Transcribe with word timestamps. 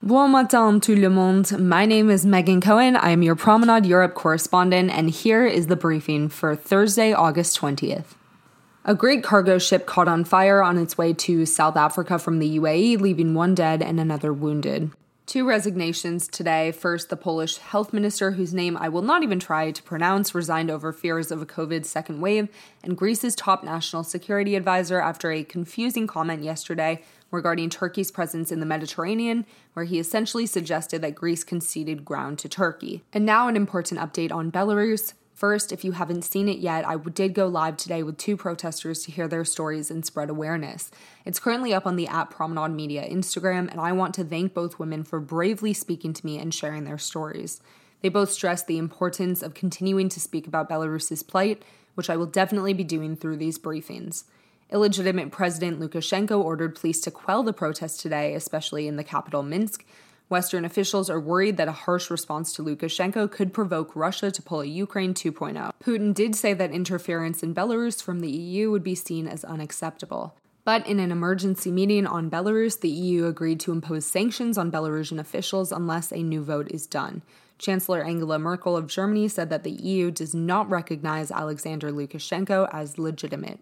Bon 0.00 0.28
matin, 0.28 0.78
tout 0.78 0.96
le 0.96 1.10
monde. 1.10 1.58
My 1.58 1.84
name 1.84 2.08
is 2.08 2.24
Megan 2.24 2.60
Cohen. 2.60 2.94
I 2.94 3.10
am 3.10 3.20
your 3.20 3.34
Promenade 3.34 3.84
Europe 3.84 4.14
correspondent, 4.14 4.92
and 4.92 5.10
here 5.10 5.44
is 5.44 5.66
the 5.66 5.74
briefing 5.74 6.28
for 6.28 6.54
Thursday, 6.54 7.12
August 7.12 7.60
20th. 7.60 8.14
A 8.84 8.94
Greek 8.94 9.24
cargo 9.24 9.58
ship 9.58 9.86
caught 9.86 10.06
on 10.06 10.22
fire 10.22 10.62
on 10.62 10.78
its 10.78 10.96
way 10.96 11.12
to 11.14 11.44
South 11.44 11.76
Africa 11.76 12.16
from 12.16 12.38
the 12.38 12.60
UAE, 12.60 13.00
leaving 13.00 13.34
one 13.34 13.56
dead 13.56 13.82
and 13.82 13.98
another 13.98 14.32
wounded. 14.32 14.92
Two 15.28 15.46
resignations 15.46 16.26
today. 16.26 16.72
First, 16.72 17.10
the 17.10 17.16
Polish 17.16 17.58
health 17.58 17.92
minister, 17.92 18.30
whose 18.30 18.54
name 18.54 18.78
I 18.78 18.88
will 18.88 19.02
not 19.02 19.22
even 19.22 19.38
try 19.38 19.70
to 19.70 19.82
pronounce, 19.82 20.34
resigned 20.34 20.70
over 20.70 20.90
fears 20.90 21.30
of 21.30 21.42
a 21.42 21.46
COVID 21.46 21.84
second 21.84 22.22
wave, 22.22 22.48
and 22.82 22.96
Greece's 22.96 23.34
top 23.34 23.62
national 23.62 24.04
security 24.04 24.54
advisor 24.54 25.02
after 25.02 25.30
a 25.30 25.44
confusing 25.44 26.06
comment 26.06 26.44
yesterday 26.44 27.02
regarding 27.30 27.68
Turkey's 27.68 28.10
presence 28.10 28.50
in 28.50 28.60
the 28.60 28.64
Mediterranean, 28.64 29.44
where 29.74 29.84
he 29.84 29.98
essentially 29.98 30.46
suggested 30.46 31.02
that 31.02 31.14
Greece 31.14 31.44
conceded 31.44 32.06
ground 32.06 32.38
to 32.38 32.48
Turkey. 32.48 33.02
And 33.12 33.26
now, 33.26 33.48
an 33.48 33.56
important 33.56 34.00
update 34.00 34.32
on 34.32 34.50
Belarus. 34.50 35.12
First, 35.38 35.70
if 35.70 35.84
you 35.84 35.92
haven't 35.92 36.22
seen 36.22 36.48
it 36.48 36.58
yet, 36.58 36.84
I 36.84 36.96
did 36.96 37.32
go 37.32 37.46
live 37.46 37.76
today 37.76 38.02
with 38.02 38.18
two 38.18 38.36
protesters 38.36 39.04
to 39.04 39.12
hear 39.12 39.28
their 39.28 39.44
stories 39.44 39.88
and 39.88 40.04
spread 40.04 40.30
awareness. 40.30 40.90
It's 41.24 41.38
currently 41.38 41.72
up 41.72 41.86
on 41.86 41.94
the 41.94 42.08
app 42.08 42.34
Promenade 42.34 42.74
Media 42.74 43.08
Instagram, 43.08 43.70
and 43.70 43.80
I 43.80 43.92
want 43.92 44.16
to 44.16 44.24
thank 44.24 44.52
both 44.52 44.80
women 44.80 45.04
for 45.04 45.20
bravely 45.20 45.72
speaking 45.72 46.12
to 46.12 46.26
me 46.26 46.40
and 46.40 46.52
sharing 46.52 46.82
their 46.82 46.98
stories. 46.98 47.60
They 48.02 48.08
both 48.08 48.32
stressed 48.32 48.66
the 48.66 48.78
importance 48.78 49.40
of 49.40 49.54
continuing 49.54 50.08
to 50.08 50.18
speak 50.18 50.48
about 50.48 50.68
Belarus's 50.68 51.22
plight, 51.22 51.62
which 51.94 52.10
I 52.10 52.16
will 52.16 52.26
definitely 52.26 52.74
be 52.74 52.82
doing 52.82 53.14
through 53.14 53.36
these 53.36 53.60
briefings. 53.60 54.24
Illegitimate 54.72 55.30
President 55.30 55.78
Lukashenko 55.78 56.42
ordered 56.42 56.74
police 56.74 57.00
to 57.02 57.12
quell 57.12 57.44
the 57.44 57.52
protests 57.52 58.02
today, 58.02 58.34
especially 58.34 58.88
in 58.88 58.96
the 58.96 59.04
capital 59.04 59.44
Minsk, 59.44 59.84
Western 60.28 60.64
officials 60.64 61.08
are 61.08 61.20
worried 61.20 61.56
that 61.56 61.68
a 61.68 61.72
harsh 61.72 62.10
response 62.10 62.52
to 62.52 62.62
Lukashenko 62.62 63.30
could 63.30 63.52
provoke 63.52 63.96
Russia 63.96 64.30
to 64.30 64.42
pull 64.42 64.60
a 64.60 64.66
Ukraine 64.66 65.14
2.0. 65.14 65.72
Putin 65.82 66.12
did 66.12 66.36
say 66.36 66.52
that 66.52 66.70
interference 66.70 67.42
in 67.42 67.54
Belarus 67.54 68.02
from 68.02 68.20
the 68.20 68.30
EU 68.30 68.70
would 68.70 68.82
be 68.82 68.94
seen 68.94 69.26
as 69.26 69.42
unacceptable. 69.44 70.34
But 70.64 70.86
in 70.86 71.00
an 71.00 71.10
emergency 71.10 71.72
meeting 71.72 72.06
on 72.06 72.30
Belarus, 72.30 72.78
the 72.78 72.90
EU 72.90 73.24
agreed 73.24 73.58
to 73.60 73.72
impose 73.72 74.04
sanctions 74.04 74.58
on 74.58 74.70
Belarusian 74.70 75.18
officials 75.18 75.72
unless 75.72 76.12
a 76.12 76.22
new 76.22 76.42
vote 76.42 76.70
is 76.70 76.86
done. 76.86 77.22
Chancellor 77.56 78.04
Angela 78.04 78.38
Merkel 78.38 78.76
of 78.76 78.86
Germany 78.86 79.28
said 79.28 79.48
that 79.48 79.64
the 79.64 79.70
EU 79.70 80.10
does 80.10 80.34
not 80.34 80.68
recognize 80.68 81.30
Alexander 81.30 81.90
Lukashenko 81.90 82.68
as 82.70 82.98
legitimate. 82.98 83.60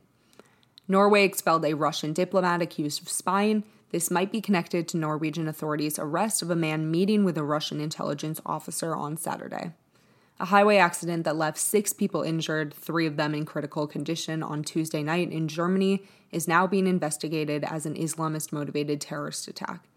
Norway 0.89 1.25
expelled 1.25 1.65
a 1.65 1.75
Russian 1.75 2.13
diplomat 2.13 2.61
accused 2.61 3.03
of 3.03 3.09
spying. 3.09 3.63
This 3.91 4.11
might 4.11 4.33
be 4.33 4.41
connected 4.41 4.89
to 4.89 4.97
Norwegian 4.97 5.49
authorities' 5.49 5.99
arrest 5.99 6.43
of 6.43 6.51
a 6.51 6.57
man 6.57 6.91
meeting 6.91 7.25
with 7.25 7.39
a 7.39 7.45
Russian 7.45 7.81
intelligence 7.81 8.41
officer 8.45 8.95
on 8.95 9.17
Saturday. 9.17 9.73
A 10.39 10.47
highway 10.47 10.77
accident 10.77 11.25
that 11.25 11.37
left 11.37 11.57
six 11.57 11.93
people 11.93 12.23
injured, 12.23 12.75
three 12.75 13.07
of 13.07 13.17
them 13.17 13.35
in 13.35 13.47
critical 13.47 13.87
condition, 13.87 14.43
on 14.43 14.63
Tuesday 14.63 15.03
night 15.03 15.31
in 15.33 15.49
Germany 15.49 16.03
is 16.31 16.47
now 16.47 16.67
being 16.67 16.87
investigated 16.87 17.65
as 17.65 17.87
an 17.87 17.95
Islamist 17.95 18.53
motivated 18.53 19.01
terrorist 19.01 19.49
attack. 19.49 19.89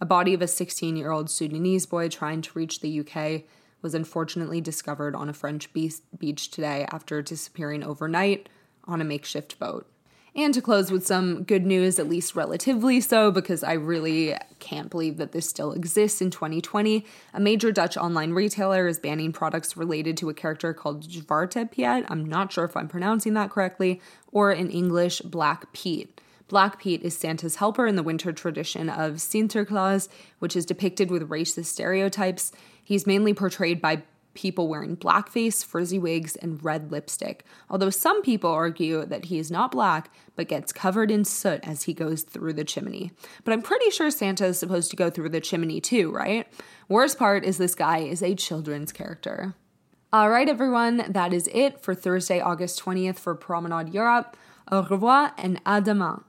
A 0.00 0.06
body 0.06 0.34
of 0.34 0.42
a 0.42 0.48
16 0.48 0.96
year 0.96 1.12
old 1.12 1.30
Sudanese 1.30 1.86
boy 1.86 2.08
trying 2.08 2.42
to 2.42 2.58
reach 2.58 2.80
the 2.80 3.00
UK 3.00 3.42
was 3.82 3.94
unfortunately 3.94 4.60
discovered 4.60 5.14
on 5.14 5.28
a 5.28 5.32
French 5.32 5.72
beach 5.72 6.50
today 6.50 6.86
after 6.90 7.22
disappearing 7.22 7.84
overnight 7.84 8.48
on 8.84 9.00
a 9.00 9.04
makeshift 9.04 9.58
boat. 9.58 9.86
And 10.34 10.54
to 10.54 10.62
close 10.62 10.90
with 10.90 11.06
some 11.06 11.42
good 11.42 11.66
news, 11.66 11.98
at 11.98 12.08
least 12.08 12.36
relatively 12.36 13.00
so, 13.00 13.30
because 13.30 13.64
I 13.64 13.72
really 13.72 14.34
can't 14.58 14.90
believe 14.90 15.16
that 15.16 15.32
this 15.32 15.48
still 15.48 15.72
exists 15.72 16.20
in 16.20 16.30
2020. 16.30 17.04
A 17.34 17.40
major 17.40 17.72
Dutch 17.72 17.96
online 17.96 18.32
retailer 18.32 18.86
is 18.86 18.98
banning 18.98 19.32
products 19.32 19.76
related 19.76 20.16
to 20.18 20.28
a 20.28 20.34
character 20.34 20.72
called 20.74 21.08
Zwarte 21.08 21.70
Piet. 21.70 22.04
I'm 22.08 22.24
not 22.24 22.52
sure 22.52 22.64
if 22.64 22.76
I'm 22.76 22.88
pronouncing 22.88 23.34
that 23.34 23.50
correctly, 23.50 24.00
or 24.30 24.52
in 24.52 24.70
English, 24.70 25.20
Black 25.22 25.72
Pete. 25.72 26.20
Black 26.48 26.78
Pete 26.78 27.02
is 27.02 27.16
Santa's 27.16 27.56
helper 27.56 27.86
in 27.86 27.96
the 27.96 28.02
winter 28.02 28.32
tradition 28.32 28.88
of 28.88 29.16
Sinterklaas, 29.16 30.08
which 30.38 30.56
is 30.56 30.64
depicted 30.64 31.10
with 31.10 31.28
racist 31.28 31.66
stereotypes. 31.66 32.52
He's 32.82 33.06
mainly 33.06 33.34
portrayed 33.34 33.82
by 33.82 34.02
people 34.34 34.68
wearing 34.68 34.96
blackface, 34.96 35.64
frizzy 35.64 35.98
wigs, 35.98 36.36
and 36.36 36.62
red 36.64 36.92
lipstick. 36.92 37.44
Although 37.68 37.90
some 37.90 38.22
people 38.22 38.50
argue 38.50 39.04
that 39.06 39.26
he 39.26 39.38
is 39.38 39.50
not 39.50 39.72
black, 39.72 40.12
but 40.36 40.48
gets 40.48 40.72
covered 40.72 41.10
in 41.10 41.24
soot 41.24 41.60
as 41.62 41.84
he 41.84 41.92
goes 41.92 42.22
through 42.22 42.52
the 42.52 42.64
chimney. 42.64 43.12
But 43.44 43.52
I'm 43.52 43.62
pretty 43.62 43.90
sure 43.90 44.10
Santa 44.10 44.46
is 44.46 44.58
supposed 44.58 44.90
to 44.90 44.96
go 44.96 45.10
through 45.10 45.30
the 45.30 45.40
chimney 45.40 45.80
too, 45.80 46.10
right? 46.12 46.46
Worst 46.88 47.18
part 47.18 47.44
is 47.44 47.58
this 47.58 47.74
guy 47.74 47.98
is 47.98 48.22
a 48.22 48.34
children's 48.34 48.92
character. 48.92 49.54
All 50.12 50.30
right, 50.30 50.48
everyone, 50.48 51.04
that 51.08 51.34
is 51.34 51.48
it 51.52 51.80
for 51.80 51.94
Thursday, 51.94 52.40
August 52.40 52.80
20th 52.82 53.18
for 53.18 53.34
Promenade 53.34 53.92
Europe. 53.92 54.36
Au 54.70 54.82
revoir 54.82 55.32
and 55.36 55.62
à 55.64 55.82
demain. 55.82 56.22